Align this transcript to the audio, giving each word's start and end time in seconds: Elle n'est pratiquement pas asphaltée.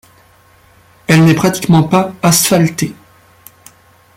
Elle 1.05 1.25
n'est 1.25 1.35
pratiquement 1.35 1.83
pas 1.83 2.11
asphaltée. 2.23 2.95